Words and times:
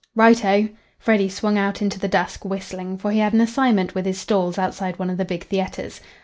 "Right 0.15 0.43
oh." 0.43 0.69
Freddy 0.97 1.29
swung 1.29 1.59
out 1.59 1.79
into 1.79 1.99
the 1.99 2.07
dusk, 2.07 2.43
whistling, 2.43 2.97
for 2.97 3.11
he 3.11 3.19
had 3.19 3.33
an 3.33 3.41
assignment 3.41 3.93
with 3.93 4.07
his 4.07 4.19
"stalls" 4.19 4.57
outside 4.57 4.97
one 4.97 5.11
of 5.11 5.17
the 5.17 5.25
big 5.25 5.43
theatres. 5.43 6.01